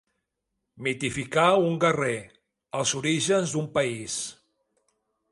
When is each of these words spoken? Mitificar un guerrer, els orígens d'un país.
Mitificar 0.85 1.49
un 1.65 1.75
guerrer, 1.83 2.15
els 2.79 2.93
orígens 3.01 3.53
d'un 3.57 3.67
país. 3.77 4.17